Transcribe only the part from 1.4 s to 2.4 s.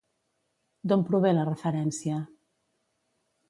referència?